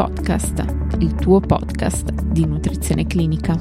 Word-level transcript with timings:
Podcast, 0.00 0.64
il 1.00 1.14
tuo 1.14 1.40
podcast 1.40 2.10
di 2.22 2.46
nutrizione 2.46 3.06
clinica. 3.06 3.54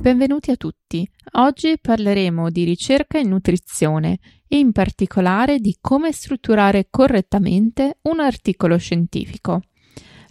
Benvenuti 0.00 0.52
a 0.52 0.56
tutti. 0.56 1.04
Oggi 1.32 1.80
parleremo 1.82 2.48
di 2.50 2.62
ricerca 2.62 3.18
in 3.18 3.30
nutrizione 3.30 4.20
e 4.46 4.58
in 4.58 4.70
particolare 4.70 5.58
di 5.58 5.76
come 5.80 6.12
strutturare 6.12 6.86
correttamente 6.88 7.98
un 8.02 8.20
articolo 8.20 8.76
scientifico. 8.76 9.62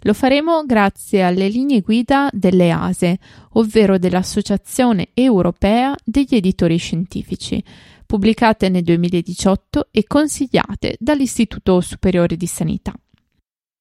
Lo 0.02 0.14
faremo 0.14 0.64
grazie 0.64 1.24
alle 1.24 1.48
linee 1.48 1.82
guida 1.82 2.30
delle 2.32 2.70
ASE, 2.70 3.18
ovvero 3.54 3.98
dell'Associazione 3.98 5.08
Europea 5.12 5.94
degli 6.04 6.36
Editori 6.36 6.78
Scientifici, 6.78 7.62
pubblicate 8.08 8.70
nel 8.70 8.84
2018 8.84 9.88
e 9.90 10.04
consigliate 10.06 10.96
dall'Istituto 10.98 11.82
Superiore 11.82 12.38
di 12.38 12.46
Sanità. 12.46 12.94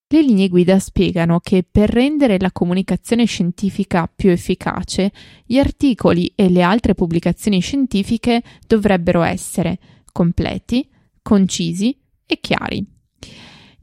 Le 0.09 0.21
linee 0.21 0.49
guida 0.49 0.79
spiegano 0.79 1.39
che 1.39 1.63
per 1.69 1.89
rendere 1.89 2.37
la 2.37 2.51
comunicazione 2.51 3.23
scientifica 3.23 4.11
più 4.13 4.29
efficace, 4.29 5.13
gli 5.45 5.57
articoli 5.57 6.29
e 6.35 6.49
le 6.49 6.61
altre 6.61 6.93
pubblicazioni 6.93 7.61
scientifiche 7.61 8.43
dovrebbero 8.67 9.21
essere 9.21 9.79
completi, 10.11 10.85
concisi 11.21 11.97
e 12.25 12.39
chiari. 12.41 12.85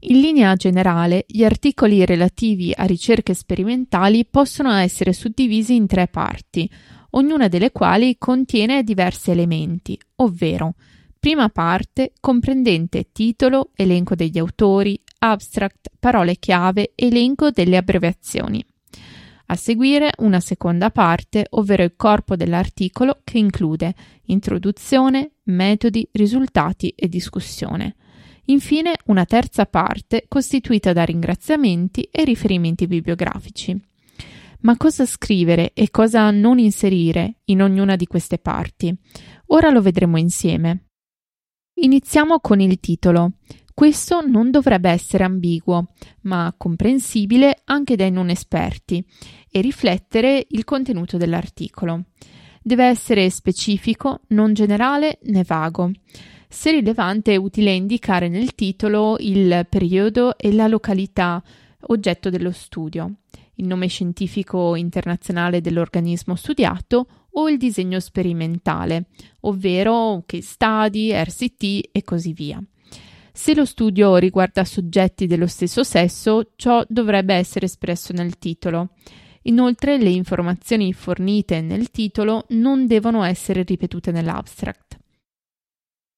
In 0.07 0.19
linea 0.19 0.53
generale, 0.53 1.25
gli 1.27 1.43
articoli 1.43 2.05
relativi 2.05 2.71
a 2.75 2.85
ricerche 2.85 3.33
sperimentali 3.33 4.25
possono 4.25 4.71
essere 4.73 5.11
suddivisi 5.11 5.73
in 5.73 5.87
tre 5.87 6.07
parti, 6.07 6.69
ognuna 7.17 7.47
delle 7.47 7.71
quali 7.71 8.17
contiene 8.17 8.83
diversi 8.83 9.31
elementi, 9.31 9.99
ovvero 10.17 10.75
prima 11.19 11.49
parte 11.49 12.13
comprendente 12.19 13.07
titolo, 13.11 13.71
elenco 13.75 14.15
degli 14.15 14.37
autori, 14.37 14.99
abstract, 15.19 15.89
parole 15.99 16.35
chiave, 16.35 16.91
elenco 16.93 17.49
delle 17.49 17.77
abbreviazioni. 17.77 18.63
A 19.47 19.55
seguire 19.55 20.11
una 20.19 20.39
seconda 20.39 20.89
parte, 20.91 21.45
ovvero 21.51 21.83
il 21.83 21.93
corpo 21.95 22.35
dell'articolo 22.35 23.21
che 23.23 23.37
include 23.37 23.93
introduzione, 24.25 25.31
metodi, 25.43 26.07
risultati 26.11 26.89
e 26.95 27.07
discussione. 27.07 27.95
Infine 28.45 28.95
una 29.05 29.25
terza 29.25 29.65
parte 29.65 30.25
costituita 30.27 30.93
da 30.93 31.03
ringraziamenti 31.03 32.07
e 32.11 32.23
riferimenti 32.23 32.87
bibliografici. 32.87 33.79
Ma 34.65 34.77
cosa 34.77 35.05
scrivere 35.05 35.73
e 35.73 35.91
cosa 35.91 36.31
non 36.31 36.57
inserire 36.57 37.41
in 37.45 37.61
ognuna 37.61 37.95
di 37.95 38.07
queste 38.07 38.39
parti? 38.39 38.91
Ora 39.47 39.69
lo 39.69 39.79
vedremo 39.79 40.17
insieme. 40.17 40.87
Iniziamo 41.81 42.39
con 42.39 42.59
il 42.59 42.79
titolo. 42.79 43.33
Questo 43.75 44.25
non 44.25 44.49
dovrebbe 44.49 44.89
essere 44.89 45.23
ambiguo, 45.23 45.89
ma 46.21 46.51
comprensibile 46.57 47.61
anche 47.65 47.95
dai 47.95 48.09
non 48.09 48.31
esperti 48.31 49.05
e 49.51 49.61
riflettere 49.61 50.47
il 50.49 50.63
contenuto 50.63 51.17
dell'articolo. 51.17 52.05
Deve 52.59 52.85
essere 52.85 53.29
specifico, 53.29 54.21
non 54.29 54.53
generale 54.53 55.19
né 55.25 55.43
vago. 55.43 55.91
Se 56.49 56.71
rilevante 56.71 57.33
è 57.33 57.35
utile 57.35 57.71
indicare 57.71 58.29
nel 58.29 58.55
titolo 58.55 59.17
il 59.19 59.67
periodo 59.69 60.35
e 60.39 60.51
la 60.51 60.65
località 60.65 61.43
oggetto 61.87 62.31
dello 62.31 62.51
studio, 62.51 63.17
il 63.55 63.67
nome 63.67 63.87
scientifico 63.87 64.75
internazionale 64.75 65.61
dell'organismo 65.61 66.35
studiato 66.35 67.07
o 67.31 67.49
il 67.49 67.57
disegno 67.57 67.99
sperimentale, 67.99 69.07
ovvero 69.41 70.23
case 70.25 70.43
study, 70.43 71.11
RCT 71.11 71.89
e 71.91 72.03
così 72.03 72.33
via. 72.33 72.63
Se 73.31 73.53
lo 73.53 73.65
studio 73.65 74.15
riguarda 74.15 74.63
soggetti 74.63 75.27
dello 75.27 75.47
stesso 75.47 75.83
sesso, 75.83 76.51
ciò 76.55 76.83
dovrebbe 76.87 77.33
essere 77.33 77.65
espresso 77.65 78.13
nel 78.13 78.37
titolo. 78.37 78.91
Inoltre, 79.43 79.97
le 79.97 80.09
informazioni 80.09 80.93
fornite 80.93 81.59
nel 81.61 81.91
titolo 81.91 82.45
non 82.49 82.87
devono 82.87 83.23
essere 83.23 83.63
ripetute 83.63 84.11
nell'abstract. 84.11 84.97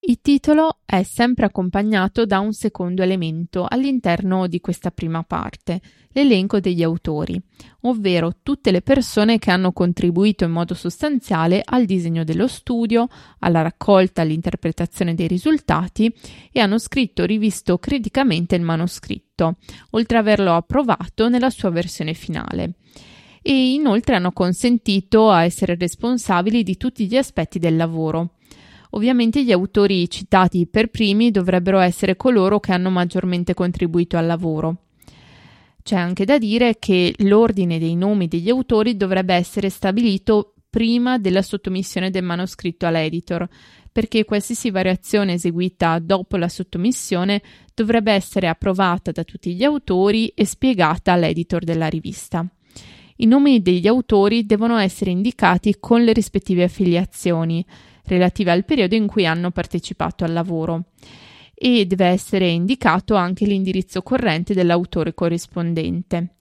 Il 0.09 0.21
titolo 0.21 0.77
è 0.85 1.03
sempre 1.03 1.47
accompagnato 1.47 2.25
da 2.25 2.39
un 2.39 2.53
secondo 2.53 3.03
elemento 3.03 3.65
all'interno 3.67 4.47
di 4.47 4.61
questa 4.61 4.89
prima 4.89 5.21
parte, 5.23 5.81
l'elenco 6.13 6.61
degli 6.61 6.81
autori, 6.81 7.37
ovvero 7.81 8.37
tutte 8.41 8.71
le 8.71 8.81
persone 8.81 9.37
che 9.37 9.51
hanno 9.51 9.73
contribuito 9.73 10.45
in 10.45 10.51
modo 10.51 10.75
sostanziale 10.75 11.61
al 11.61 11.83
disegno 11.83 12.23
dello 12.23 12.47
studio, 12.47 13.09
alla 13.39 13.61
raccolta, 13.61 14.21
all'interpretazione 14.21 15.13
dei 15.13 15.27
risultati 15.27 16.09
e 16.53 16.61
hanno 16.61 16.77
scritto 16.77 17.23
o 17.23 17.25
rivisto 17.25 17.77
criticamente 17.77 18.55
il 18.55 18.61
manoscritto, 18.61 19.57
oltre 19.89 20.19
ad 20.19 20.25
averlo 20.25 20.53
approvato 20.53 21.27
nella 21.27 21.49
sua 21.49 21.69
versione 21.69 22.13
finale 22.13 22.75
e 23.41 23.73
inoltre 23.73 24.15
hanno 24.15 24.31
consentito 24.31 25.29
a 25.29 25.43
essere 25.43 25.75
responsabili 25.75 26.63
di 26.63 26.77
tutti 26.77 27.07
gli 27.07 27.17
aspetti 27.17 27.59
del 27.59 27.75
lavoro. 27.75 28.36
Ovviamente 28.91 29.43
gli 29.43 29.51
autori 29.51 30.09
citati 30.09 30.67
per 30.67 30.89
primi 30.89 31.31
dovrebbero 31.31 31.79
essere 31.79 32.15
coloro 32.15 32.59
che 32.59 32.71
hanno 32.71 32.89
maggiormente 32.89 33.53
contribuito 33.53 34.17
al 34.17 34.25
lavoro. 34.25 34.83
C'è 35.83 35.95
anche 35.95 36.25
da 36.25 36.37
dire 36.37 36.77
che 36.79 37.13
l'ordine 37.19 37.79
dei 37.79 37.95
nomi 37.95 38.27
degli 38.27 38.49
autori 38.49 38.97
dovrebbe 38.97 39.33
essere 39.33 39.69
stabilito 39.69 40.53
prima 40.69 41.17
della 41.17 41.41
sottomissione 41.41 42.09
del 42.09 42.23
manoscritto 42.23 42.85
all'editor, 42.85 43.47
perché 43.91 44.25
qualsiasi 44.25 44.69
variazione 44.69 45.33
eseguita 45.33 45.97
dopo 45.99 46.37
la 46.37 46.49
sottomissione 46.49 47.41
dovrebbe 47.73 48.11
essere 48.11 48.47
approvata 48.47 49.11
da 49.11 49.23
tutti 49.23 49.55
gli 49.55 49.63
autori 49.63 50.27
e 50.27 50.45
spiegata 50.45 51.13
all'editor 51.13 51.63
della 51.63 51.87
rivista. 51.87 52.45
I 53.19 53.25
nomi 53.25 53.61
degli 53.61 53.87
autori 53.87 54.45
devono 54.45 54.77
essere 54.77 55.09
indicati 55.09 55.77
con 55.79 56.03
le 56.03 56.13
rispettive 56.13 56.63
affiliazioni, 56.63 57.65
relative 58.07 58.51
al 58.51 58.65
periodo 58.65 58.95
in 58.95 59.07
cui 59.07 59.25
hanno 59.25 59.51
partecipato 59.51 60.23
al 60.23 60.33
lavoro 60.33 60.85
e 61.53 61.85
deve 61.85 62.05
essere 62.05 62.47
indicato 62.49 63.15
anche 63.15 63.45
l'indirizzo 63.45 64.03
corrente 64.03 64.53
dell'autore 64.53 65.13
corrispondente. 65.13 66.35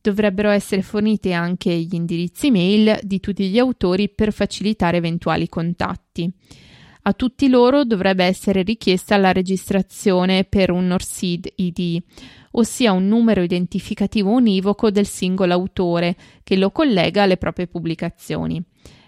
Dovrebbero 0.00 0.48
essere 0.50 0.82
forniti 0.82 1.32
anche 1.32 1.76
gli 1.76 1.94
indirizzi 1.94 2.50
mail 2.50 3.00
di 3.02 3.20
tutti 3.20 3.48
gli 3.48 3.58
autori 3.58 4.08
per 4.08 4.32
facilitare 4.32 4.96
eventuali 4.98 5.48
contatti. 5.48 6.32
A 7.02 7.12
tutti 7.14 7.48
loro 7.48 7.84
dovrebbe 7.84 8.24
essere 8.24 8.62
richiesta 8.62 9.16
la 9.16 9.32
registrazione 9.32 10.44
per 10.44 10.70
un 10.70 10.86
NORSID 10.86 11.52
ID, 11.56 12.02
ossia 12.52 12.92
un 12.92 13.08
numero 13.08 13.42
identificativo 13.42 14.30
univoco 14.30 14.90
del 14.90 15.06
singolo 15.06 15.52
autore 15.52 16.16
che 16.44 16.56
lo 16.56 16.70
collega 16.70 17.22
alle 17.22 17.38
proprie 17.38 17.66
pubblicazioni. 17.66 18.62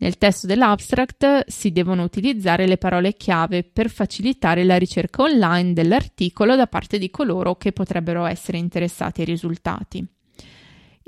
Nel 0.00 0.18
testo 0.18 0.46
dell'abstract 0.46 1.48
si 1.48 1.72
devono 1.72 2.04
utilizzare 2.04 2.66
le 2.66 2.76
parole 2.76 3.14
chiave 3.14 3.64
per 3.64 3.88
facilitare 3.88 4.62
la 4.62 4.76
ricerca 4.76 5.22
online 5.22 5.72
dell'articolo 5.72 6.54
da 6.54 6.66
parte 6.66 6.98
di 6.98 7.10
coloro 7.10 7.56
che 7.56 7.72
potrebbero 7.72 8.24
essere 8.26 8.58
interessati 8.58 9.20
ai 9.20 9.26
risultati. 9.26 10.06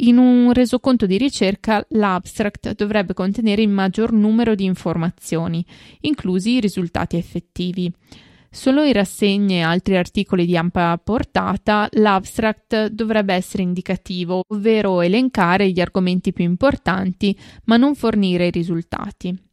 In 0.02 0.16
un 0.16 0.52
resoconto 0.52 1.04
di 1.04 1.18
ricerca, 1.18 1.84
l'abstract 1.90 2.74
dovrebbe 2.74 3.12
contenere 3.12 3.60
il 3.60 3.68
maggior 3.68 4.12
numero 4.12 4.54
di 4.54 4.64
informazioni, 4.64 5.62
inclusi 6.00 6.52
i 6.52 6.60
risultati 6.60 7.16
effettivi. 7.16 7.92
Solo 8.50 8.82
in 8.82 8.94
rassegne 8.94 9.58
e 9.58 9.62
altri 9.62 9.98
articoli 9.98 10.46
di 10.46 10.56
ampia 10.56 10.96
portata, 10.96 11.86
l'abstract 11.92 12.86
dovrebbe 12.86 13.34
essere 13.34 13.62
indicativo, 13.62 14.42
ovvero 14.48 15.02
elencare 15.02 15.70
gli 15.70 15.80
argomenti 15.80 16.32
più 16.32 16.44
importanti, 16.44 17.38
ma 17.64 17.76
non 17.76 17.94
fornire 17.94 18.46
i 18.46 18.50
risultati. 18.50 19.49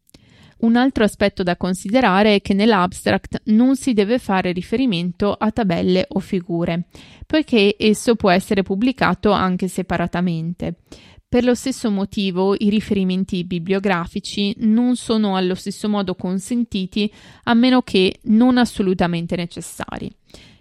Un 0.60 0.76
altro 0.76 1.04
aspetto 1.04 1.44
da 1.44 1.56
considerare 1.56 2.36
è 2.36 2.42
che 2.42 2.54
nell'abstract 2.54 3.42
non 3.46 3.76
si 3.76 3.94
deve 3.94 4.18
fare 4.18 4.52
riferimento 4.52 5.34
a 5.34 5.52
tabelle 5.52 6.06
o 6.10 6.20
figure, 6.20 6.86
poiché 7.28 7.76
esso 7.78 8.16
può 8.16 8.32
essere 8.32 8.64
pubblicato 8.64 9.32
anche 9.32 9.68
separatamente. 9.68 10.78
Per 11.30 11.44
lo 11.44 11.54
stesso 11.54 11.92
motivo 11.92 12.56
i 12.58 12.70
riferimenti 12.70 13.44
bibliografici 13.44 14.56
non 14.60 14.96
sono 14.96 15.36
allo 15.36 15.56
stesso 15.56 15.90
modo 15.90 16.16
consentiti 16.16 17.12
a 17.44 17.54
meno 17.54 17.82
che 17.82 18.20
non 18.24 18.58
assolutamente 18.58 19.36
necessari. 19.36 20.10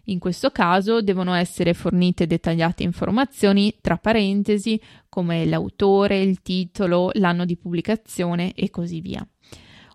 In 0.09 0.19
questo 0.19 0.51
caso 0.51 1.03
devono 1.03 1.35
essere 1.35 1.73
fornite 1.73 2.27
dettagliate 2.27 2.83
informazioni 2.83 3.77
tra 3.81 3.97
parentesi 3.97 4.81
come 5.09 5.47
l'autore, 5.47 6.21
il 6.21 6.43
titolo, 6.43 7.11
l'anno 7.15 7.45
di 7.45 7.57
pubblicazione 7.57 8.53
e 8.53 8.69
così 8.69 9.01
via. 9.01 9.27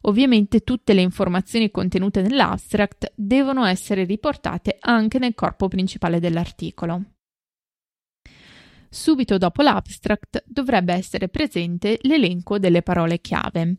Ovviamente 0.02 0.62
tutte 0.62 0.94
le 0.94 1.02
informazioni 1.02 1.70
contenute 1.70 2.22
nell'abstract 2.22 3.12
devono 3.16 3.66
essere 3.66 4.04
riportate 4.04 4.78
anche 4.80 5.20
nel 5.20 5.36
corpo 5.36 5.68
principale 5.68 6.20
dell'articolo. 6.20 7.04
Subito 8.90 9.38
dopo 9.38 9.62
l'abstract 9.62 10.44
dovrebbe 10.46 10.94
essere 10.94 11.30
presente 11.30 12.00
l'elenco 12.02 12.60
delle 12.60 12.82
parole 12.82 13.22
chiave, 13.22 13.78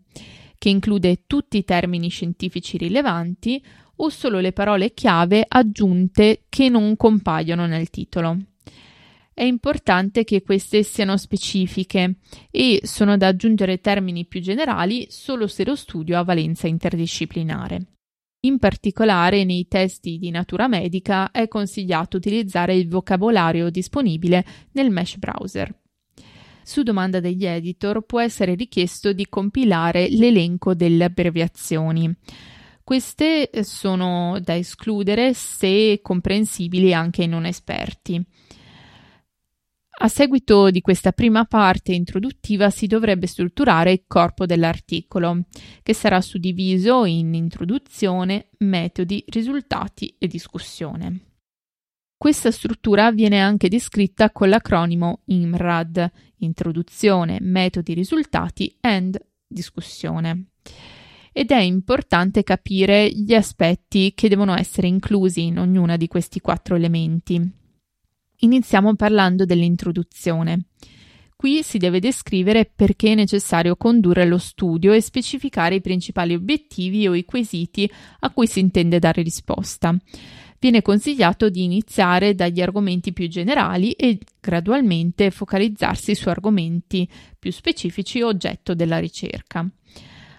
che 0.57 0.69
include 0.69 1.25
tutti 1.27 1.59
i 1.59 1.65
termini 1.65 2.09
scientifici 2.09 2.79
rilevanti 2.79 3.63
o 3.97 4.09
solo 4.09 4.39
le 4.41 4.53
parole 4.53 4.95
chiave 4.95 5.45
aggiunte 5.47 6.45
che 6.49 6.69
non 6.69 6.97
compaiono 6.97 7.67
nel 7.67 7.91
titolo. 7.91 8.39
È 9.35 9.43
importante 9.43 10.25
che 10.25 10.43
queste 10.43 10.83
siano 10.83 11.17
specifiche 11.17 12.17
e 12.51 12.81
sono 12.85 13.17
da 13.17 13.29
aggiungere 13.29 13.81
termini 13.81 14.27
più 14.27 14.41
generali 14.41 15.07
solo 15.09 15.47
se 15.47 15.65
lo 15.65 15.75
studio 15.75 16.19
ha 16.19 16.23
valenza 16.23 16.67
interdisciplinare. 16.67 17.87
In 18.45 18.59
particolare 18.59 19.45
nei 19.45 19.69
testi 19.69 20.19
di 20.19 20.31
natura 20.31 20.67
medica 20.67 21.31
è 21.31 21.47
consigliato 21.49 22.17
utilizzare 22.17 22.75
il 22.75 22.89
vocabolario 22.89 23.71
disponibile 23.71 24.45
nel 24.73 24.91
Mesh 24.91 25.17
browser. 25.17 25.73
Su 26.65 26.83
domanda 26.83 27.21
degli 27.21 27.47
editor 27.47 28.03
può 28.03 28.21
essere 28.21 28.55
richiesto 28.55 29.13
di 29.13 29.27
compilare 29.29 30.09
l'elenco 30.11 30.75
delle 30.75 31.05
abbreviazioni. 31.05 32.15
Queste 32.85 33.49
sono 33.63 34.39
da 34.41 34.57
escludere 34.57 35.35
se 35.35 36.01
comprensibili 36.03 36.93
anche 36.93 37.23
ai 37.23 37.29
non 37.29 37.47
esperti. 37.47 38.25
A 39.99 40.09
seguito 40.09 40.71
di 40.71 40.81
questa 40.81 41.13
prima 41.13 41.45
parte 41.45 41.93
introduttiva 41.93 42.71
si 42.71 42.87
dovrebbe 42.87 43.27
strutturare 43.27 43.93
il 43.93 44.05
corpo 44.07 44.47
dell'articolo, 44.47 45.45
che 45.83 45.95
sarà 45.95 46.21
suddiviso 46.21 47.05
in 47.05 47.35
introduzione, 47.35 48.49
metodi, 48.59 49.23
risultati 49.29 50.15
e 50.19 50.27
discussione. 50.27 51.21
Questa 52.17 52.51
struttura 52.51 53.13
viene 53.13 53.41
anche 53.41 53.69
descritta 53.69 54.31
con 54.31 54.49
l'acronimo 54.49 55.23
IMRAD, 55.27 56.11
introduzione, 56.39 57.39
metodi, 57.41 57.95
risultati 57.95 58.77
and 58.81 59.21
discussione. 59.47 60.47
Ed 61.33 61.51
è 61.51 61.61
importante 61.61 62.43
capire 62.43 63.09
gli 63.11 63.35
aspetti 63.35 64.13
che 64.15 64.29
devono 64.29 64.57
essere 64.57 64.87
inclusi 64.87 65.45
in 65.45 65.59
ognuna 65.59 65.97
di 65.97 66.07
questi 66.07 66.41
quattro 66.41 66.77
elementi. 66.77 67.62
Iniziamo 68.45 68.97
parlando 68.97 69.45
dell'introduzione. 69.45 70.65
Qui 71.37 71.63
si 71.63 71.79
deve 71.79 72.01
descrivere 72.01 72.69
perché 72.75 73.13
è 73.13 73.15
necessario 73.15 73.77
condurre 73.77 74.27
lo 74.27 74.39
studio 74.39 74.93
e 74.93 75.01
specificare 75.01 75.77
i 75.77 75.81
principali 75.81 76.35
obiettivi 76.35 77.07
o 77.07 77.15
i 77.15 77.25
quesiti 77.25 77.89
a 78.19 78.31
cui 78.31 78.49
si 78.49 78.59
intende 78.59 78.99
dare 78.99 79.23
risposta. 79.23 79.97
Viene 80.59 80.83
consigliato 80.83 81.51
di 81.51 81.63
iniziare 81.63 82.35
dagli 82.35 82.61
argomenti 82.61 83.13
più 83.13 83.29
generali 83.29 83.93
e 83.93 84.19
gradualmente 84.41 85.31
focalizzarsi 85.31 86.17
su 86.17 86.29
argomenti 86.29 87.09
più 87.39 87.53
specifici 87.53 88.23
oggetto 88.23 88.75
della 88.75 88.99
ricerca. 88.99 89.65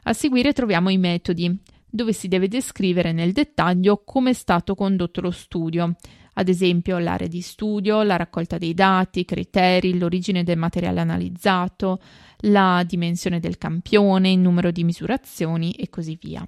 A 0.03 0.11
seguire 0.11 0.51
troviamo 0.51 0.89
i 0.89 0.97
metodi, 0.97 1.57
dove 1.89 2.11
si 2.11 2.27
deve 2.27 2.50
descrivere 2.50 3.13
nel 3.13 3.31
dettaglio 3.31 4.01
come 4.03 4.31
è 4.31 4.33
stato 4.33 4.75
condotto 4.75 5.21
lo 5.21 5.31
studio, 5.31 5.95
ad 6.33 6.50
esempio 6.50 6.97
l'area 6.97 7.27
di 7.27 7.41
studio, 7.41 8.01
la 8.03 8.15
raccolta 8.15 8.57
dei 8.57 8.74
dati, 8.74 9.21
i 9.21 9.25
criteri, 9.25 9.97
l'origine 9.97 10.44
del 10.44 10.57
materiale 10.57 11.00
analizzato, 11.00 12.01
la 12.45 12.83
dimensione 12.88 13.39
del 13.39 13.57
campione, 13.57 14.31
il 14.31 14.39
numero 14.39 14.71
di 14.71 14.83
misurazioni 14.83 15.71
e 15.74 15.89
così 15.89 16.18
via. 16.19 16.47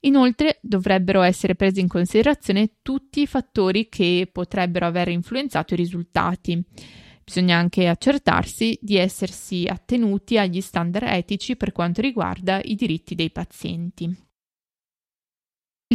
Inoltre 0.00 0.58
dovrebbero 0.60 1.22
essere 1.22 1.54
presi 1.54 1.80
in 1.80 1.88
considerazione 1.88 2.72
tutti 2.82 3.22
i 3.22 3.26
fattori 3.26 3.88
che 3.88 4.28
potrebbero 4.30 4.86
aver 4.86 5.08
influenzato 5.08 5.74
i 5.74 5.78
risultati. 5.78 6.62
Bisogna 7.24 7.56
anche 7.56 7.88
accertarsi 7.88 8.78
di 8.82 8.96
essersi 8.96 9.66
attenuti 9.66 10.36
agli 10.36 10.60
standard 10.60 11.06
etici 11.08 11.56
per 11.56 11.72
quanto 11.72 12.02
riguarda 12.02 12.60
i 12.62 12.74
diritti 12.74 13.14
dei 13.14 13.30
pazienti. 13.30 14.14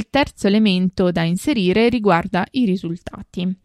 Terzo 0.09 0.47
elemento 0.47 1.11
da 1.11 1.21
inserire 1.21 1.88
riguarda 1.88 2.45
i 2.51 2.65
risultati. 2.65 3.56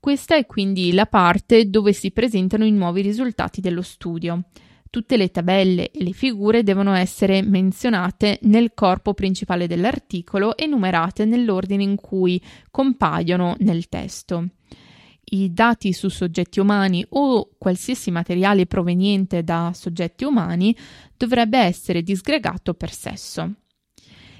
Questa 0.00 0.34
è 0.34 0.44
quindi 0.44 0.92
la 0.92 1.06
parte 1.06 1.70
dove 1.70 1.92
si 1.92 2.10
presentano 2.10 2.64
i 2.64 2.72
nuovi 2.72 3.02
risultati 3.02 3.60
dello 3.60 3.82
studio. 3.82 4.46
Tutte 4.90 5.16
le 5.16 5.30
tabelle 5.30 5.90
e 5.90 6.02
le 6.02 6.12
figure 6.12 6.64
devono 6.64 6.94
essere 6.94 7.40
menzionate 7.42 8.38
nel 8.42 8.72
corpo 8.74 9.14
principale 9.14 9.68
dell'articolo 9.68 10.56
e 10.56 10.66
numerate 10.66 11.24
nell'ordine 11.24 11.84
in 11.84 11.94
cui 11.94 12.42
compaiono 12.70 13.54
nel 13.60 13.88
testo. 13.88 14.48
I 15.28 15.52
dati 15.52 15.92
su 15.92 16.08
soggetti 16.08 16.60
umani 16.60 17.04
o 17.10 17.50
qualsiasi 17.58 18.10
materiale 18.10 18.66
proveniente 18.66 19.42
da 19.44 19.70
soggetti 19.74 20.24
umani 20.24 20.76
dovrebbe 21.16 21.58
essere 21.58 22.02
disgregato 22.02 22.74
per 22.74 22.92
sesso. 22.92 23.54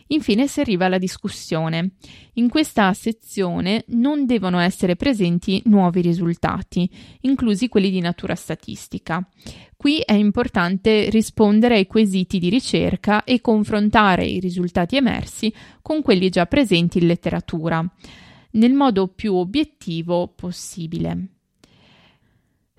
Infine 0.09 0.47
si 0.47 0.61
arriva 0.61 0.87
alla 0.87 0.99
discussione. 0.99 1.93
In 2.35 2.49
questa 2.49 2.93
sezione 2.95 3.85
non 3.89 4.27
devono 4.27 4.59
essere 4.61 4.97
presenti 4.97 5.61
nuovi 5.67 6.01
risultati, 6.01 6.89
inclusi 7.23 7.69
quelli 7.69 7.91
di 7.91 8.01
natura 8.01 8.35
statistica. 8.35 9.27
Qui 9.77 10.01
è 10.01 10.13
importante 10.13 11.11
rispondere 11.11 11.77
ai 11.77 11.87
quesiti 11.87 12.39
di 12.39 12.49
ricerca 12.49 13.25
e 13.25 13.41
confrontare 13.41 14.25
i 14.25 14.41
risultati 14.41 14.97
emersi 14.97 15.53
con 15.83 16.03
quelli 16.03 16.29
già 16.29 16.47
presenti 16.47 16.99
in 16.99 17.07
letteratura, 17.07 17.85
nel 18.53 18.73
modo 18.73 19.09
più 19.09 19.35
obiettivo 19.35 20.29
possibile. 20.29 21.36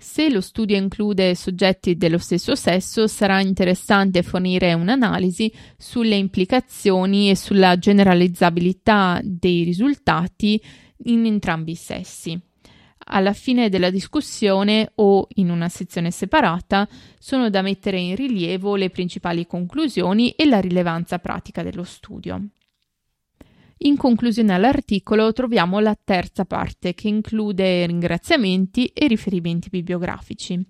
Se 0.00 0.30
lo 0.30 0.40
studio 0.40 0.76
include 0.76 1.34
soggetti 1.34 1.96
dello 1.96 2.18
stesso 2.18 2.54
sesso, 2.54 3.08
sarà 3.08 3.40
interessante 3.40 4.22
fornire 4.22 4.72
un'analisi 4.72 5.52
sulle 5.76 6.14
implicazioni 6.14 7.30
e 7.30 7.34
sulla 7.34 7.76
generalizzabilità 7.78 9.20
dei 9.24 9.64
risultati 9.64 10.62
in 11.06 11.26
entrambi 11.26 11.72
i 11.72 11.74
sessi. 11.74 12.40
Alla 13.10 13.32
fine 13.32 13.68
della 13.68 13.90
discussione 13.90 14.92
o 14.96 15.26
in 15.34 15.50
una 15.50 15.68
sezione 15.68 16.12
separata 16.12 16.88
sono 17.18 17.50
da 17.50 17.60
mettere 17.60 17.98
in 17.98 18.14
rilievo 18.14 18.76
le 18.76 18.90
principali 18.90 19.48
conclusioni 19.48 20.30
e 20.30 20.46
la 20.46 20.60
rilevanza 20.60 21.18
pratica 21.18 21.64
dello 21.64 21.82
studio. 21.82 22.50
In 23.82 23.96
conclusione 23.96 24.54
all'articolo 24.54 25.32
troviamo 25.32 25.78
la 25.78 25.96
terza 26.02 26.44
parte 26.44 26.94
che 26.94 27.06
include 27.06 27.86
ringraziamenti 27.86 28.86
e 28.86 29.06
riferimenti 29.06 29.68
bibliografici. 29.68 30.60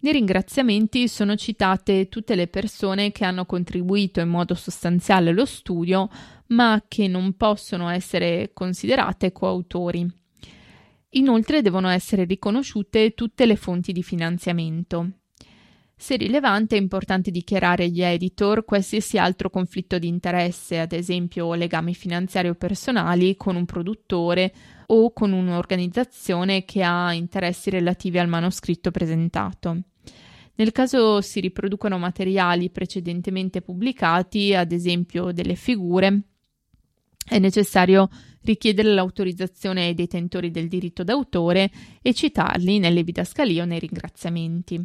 Nei 0.00 0.12
ringraziamenti 0.12 1.08
sono 1.08 1.34
citate 1.34 2.08
tutte 2.08 2.36
le 2.36 2.46
persone 2.46 3.10
che 3.10 3.24
hanno 3.24 3.46
contribuito 3.46 4.20
in 4.20 4.28
modo 4.28 4.54
sostanziale 4.54 5.30
allo 5.30 5.44
studio, 5.44 6.08
ma 6.48 6.84
che 6.86 7.08
non 7.08 7.32
possono 7.32 7.88
essere 7.88 8.50
considerate 8.52 9.32
coautori. 9.32 10.08
Inoltre 11.10 11.62
devono 11.62 11.88
essere 11.88 12.24
riconosciute 12.24 13.14
tutte 13.14 13.46
le 13.46 13.56
fonti 13.56 13.90
di 13.90 14.04
finanziamento. 14.04 15.10
Se 15.98 16.16
rilevante 16.16 16.76
è 16.76 16.80
importante 16.80 17.30
dichiarare 17.30 17.84
agli 17.84 18.02
editor 18.02 18.66
qualsiasi 18.66 19.16
altro 19.16 19.48
conflitto 19.48 19.98
di 19.98 20.08
interesse, 20.08 20.78
ad 20.78 20.92
esempio 20.92 21.54
legami 21.54 21.94
finanziari 21.94 22.48
o 22.48 22.54
personali 22.54 23.34
con 23.34 23.56
un 23.56 23.64
produttore 23.64 24.52
o 24.88 25.10
con 25.14 25.32
un'organizzazione 25.32 26.66
che 26.66 26.82
ha 26.82 27.14
interessi 27.14 27.70
relativi 27.70 28.18
al 28.18 28.28
manoscritto 28.28 28.90
presentato. 28.90 29.80
Nel 30.56 30.70
caso 30.70 31.22
si 31.22 31.40
riproducano 31.40 31.96
materiali 31.96 32.70
precedentemente 32.70 33.62
pubblicati, 33.62 34.54
ad 34.54 34.72
esempio 34.72 35.32
delle 35.32 35.54
figure, 35.54 36.22
È 37.28 37.40
necessario 37.40 38.08
richiedere 38.42 38.92
l'autorizzazione 38.92 39.86
ai 39.86 39.94
detentori 39.94 40.52
del 40.52 40.68
diritto 40.68 41.02
d'autore 41.02 41.72
e 42.00 42.14
citarli 42.14 42.78
nelle 42.78 43.02
didascalie 43.02 43.62
o 43.62 43.64
nei 43.64 43.80
ringraziamenti. 43.80 44.80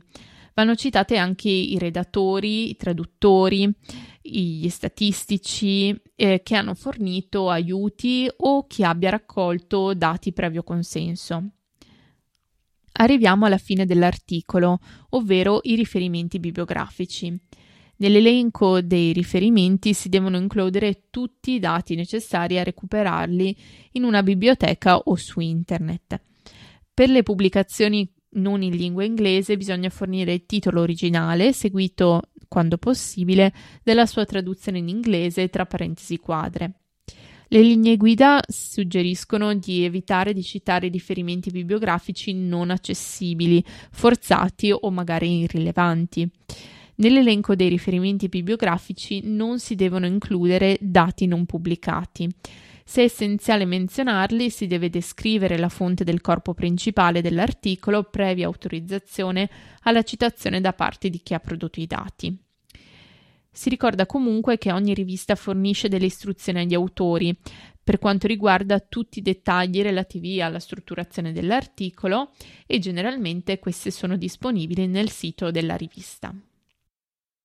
Vanno 0.53 0.75
citate 0.75 1.17
anche 1.17 1.49
i 1.49 1.77
redattori, 1.77 2.69
i 2.69 2.75
traduttori, 2.75 3.73
gli 4.21 4.67
statistici 4.69 5.95
eh, 6.15 6.41
che 6.43 6.55
hanno 6.55 6.73
fornito 6.73 7.49
aiuti 7.49 8.29
o 8.37 8.67
chi 8.67 8.83
abbia 8.83 9.09
raccolto 9.09 9.93
dati 9.93 10.33
previo 10.33 10.63
consenso. 10.63 11.51
Arriviamo 12.93 13.45
alla 13.45 13.57
fine 13.57 13.85
dell'articolo, 13.85 14.79
ovvero 15.11 15.61
i 15.63 15.75
riferimenti 15.75 16.39
bibliografici. 16.39 17.33
Nell'elenco 17.97 18.81
dei 18.81 19.13
riferimenti 19.13 19.93
si 19.93 20.09
devono 20.09 20.37
includere 20.37 21.05
tutti 21.09 21.53
i 21.53 21.59
dati 21.59 21.95
necessari 21.95 22.59
a 22.59 22.63
recuperarli 22.63 23.55
in 23.93 24.03
una 24.03 24.23
biblioteca 24.23 24.97
o 24.97 25.15
su 25.15 25.39
internet. 25.39 26.19
Per 26.93 27.09
le 27.09 27.23
pubblicazioni 27.23 28.11
non 28.33 28.61
in 28.61 28.75
lingua 28.75 29.03
inglese 29.03 29.57
bisogna 29.57 29.89
fornire 29.89 30.33
il 30.33 30.45
titolo 30.45 30.81
originale, 30.81 31.53
seguito, 31.53 32.21
quando 32.47 32.77
possibile, 32.77 33.53
della 33.83 34.05
sua 34.05 34.25
traduzione 34.25 34.79
in 34.79 34.89
inglese 34.89 35.49
tra 35.49 35.65
parentesi 35.65 36.17
quadre. 36.17 36.73
Le 37.47 37.61
linee 37.61 37.97
guida 37.97 38.39
suggeriscono 38.47 39.53
di 39.55 39.83
evitare 39.83 40.31
di 40.31 40.41
citare 40.41 40.87
riferimenti 40.87 41.49
bibliografici 41.49 42.33
non 42.33 42.69
accessibili, 42.69 43.61
forzati 43.91 44.71
o 44.71 44.89
magari 44.89 45.39
irrilevanti. 45.39 46.29
Nell'elenco 46.95 47.55
dei 47.55 47.67
riferimenti 47.67 48.29
bibliografici 48.29 49.21
non 49.25 49.59
si 49.59 49.75
devono 49.75 50.05
includere 50.05 50.77
dati 50.79 51.25
non 51.25 51.45
pubblicati. 51.45 52.29
Se 52.83 53.01
è 53.01 53.05
essenziale 53.05 53.65
menzionarli, 53.65 54.49
si 54.49 54.67
deve 54.67 54.89
descrivere 54.89 55.57
la 55.57 55.69
fonte 55.69 56.03
del 56.03 56.21
corpo 56.21 56.53
principale 56.53 57.21
dell'articolo 57.21 58.03
previa 58.03 58.47
autorizzazione 58.47 59.49
alla 59.83 60.03
citazione 60.03 60.61
da 60.61 60.73
parte 60.73 61.09
di 61.09 61.21
chi 61.21 61.33
ha 61.33 61.39
prodotto 61.39 61.79
i 61.79 61.87
dati. 61.87 62.37
Si 63.53 63.69
ricorda 63.69 64.05
comunque 64.05 64.57
che 64.57 64.71
ogni 64.71 64.93
rivista 64.93 65.35
fornisce 65.35 65.89
delle 65.89 66.05
istruzioni 66.05 66.59
agli 66.59 66.73
autori 66.73 67.37
per 67.83 67.99
quanto 67.99 68.27
riguarda 68.27 68.79
tutti 68.79 69.19
i 69.19 69.21
dettagli 69.21 69.81
relativi 69.81 70.41
alla 70.41 70.59
strutturazione 70.59 71.33
dell'articolo 71.33 72.31
e 72.65 72.79
generalmente 72.79 73.59
queste 73.59 73.91
sono 73.91 74.15
disponibili 74.15 74.87
nel 74.87 75.09
sito 75.09 75.51
della 75.51 75.75
rivista. 75.75 76.33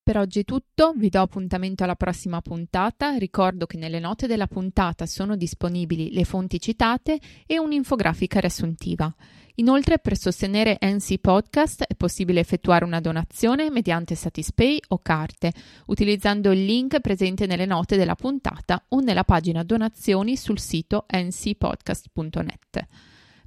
Per 0.07 0.17
oggi 0.17 0.39
è 0.39 0.45
tutto, 0.45 0.93
vi 0.95 1.09
do 1.09 1.21
appuntamento 1.21 1.83
alla 1.83 1.97
prossima 1.97 2.41
puntata. 2.41 3.17
Ricordo 3.17 3.67
che 3.67 3.77
nelle 3.77 3.99
note 3.99 4.29
della 4.29 4.47
puntata 4.47 5.05
sono 5.05 5.35
disponibili 5.35 6.13
le 6.13 6.23
fonti 6.23 6.61
citate 6.61 7.19
e 7.45 7.59
un'infografica 7.59 8.39
riassuntiva. 8.39 9.13
Inoltre, 9.57 9.99
per 9.99 10.17
sostenere 10.17 10.79
NC 10.81 11.19
Podcast 11.19 11.83
è 11.83 11.97
possibile 11.97 12.39
effettuare 12.39 12.85
una 12.85 13.01
donazione 13.01 13.69
mediante 13.69 14.15
Satispay 14.15 14.79
o 14.91 15.01
carte, 15.03 15.53
utilizzando 15.87 16.53
il 16.53 16.65
link 16.65 17.01
presente 17.01 17.47
nelle 17.47 17.67
note 17.67 17.97
della 17.97 18.15
puntata 18.15 18.85
o 18.91 19.01
nella 19.01 19.25
pagina 19.25 19.65
donazioni 19.65 20.37
sul 20.37 20.61
sito 20.61 21.07
ncpodcast.net. 21.13 22.87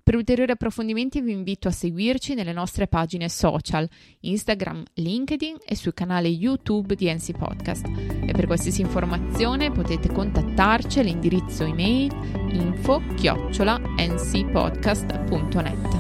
Per 0.10 0.18
ulteriori 0.18 0.52
approfondimenti 0.52 1.22
vi 1.22 1.34
invito 1.34 1.68
a 1.68 1.72
seguirci 1.72 2.34
nelle 2.34 2.52
nostre 2.52 2.88
pagine 2.88 3.30
social, 3.30 3.88
Instagram, 4.22 4.84
LinkedIn 4.96 5.58
e 5.64 5.76
sul 5.76 5.94
canale 5.94 6.30
YouTube 6.30 6.96
di 6.96 7.14
NC 7.14 7.38
Podcast. 7.38 7.86
E 8.26 8.32
per 8.32 8.48
qualsiasi 8.48 8.82
informazione 8.82 9.70
potete 9.70 10.12
contattarci 10.12 10.98
all'indirizzo 10.98 11.64
email 11.64 12.12
info 12.52 13.04
chiocciola 13.18 13.78
ncpodcast.net. 13.78 16.00